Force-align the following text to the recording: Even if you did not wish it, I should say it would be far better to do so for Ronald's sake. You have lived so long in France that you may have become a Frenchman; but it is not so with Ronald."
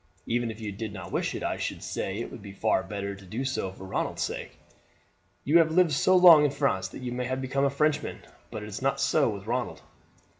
Even 0.25 0.49
if 0.49 0.59
you 0.59 0.71
did 0.71 0.93
not 0.93 1.11
wish 1.11 1.35
it, 1.35 1.43
I 1.43 1.57
should 1.57 1.83
say 1.83 2.17
it 2.17 2.31
would 2.31 2.41
be 2.41 2.53
far 2.53 2.81
better 2.81 3.13
to 3.13 3.23
do 3.23 3.45
so 3.45 3.71
for 3.71 3.83
Ronald's 3.83 4.23
sake. 4.23 4.57
You 5.43 5.59
have 5.59 5.69
lived 5.69 5.91
so 5.91 6.15
long 6.17 6.43
in 6.43 6.49
France 6.49 6.87
that 6.87 7.03
you 7.03 7.11
may 7.11 7.25
have 7.25 7.39
become 7.39 7.65
a 7.65 7.69
Frenchman; 7.69 8.21
but 8.49 8.63
it 8.63 8.67
is 8.69 8.81
not 8.81 8.99
so 8.99 9.29
with 9.29 9.45
Ronald." 9.45 9.83